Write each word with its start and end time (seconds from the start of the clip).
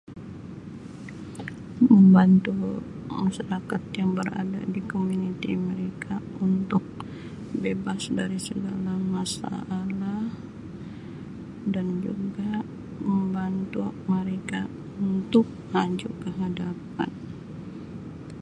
Membantu 1.91 2.51
masyarakat 3.19 3.81
yang 3.97 4.09
berada 4.17 4.61
di 4.75 4.81
komuniti 4.91 5.51
mereka 5.67 6.15
untuk 6.47 6.81
bebas 7.61 8.03
dari 8.19 8.39
segala 8.47 8.93
masalah 9.15 9.83
dan 11.73 11.87
juga 12.05 12.51
membantu 13.09 13.85
mereka 14.13 14.61
untuk 15.07 15.45
maju 15.73 16.09
ke 16.21 16.29
hadapan. 16.41 17.09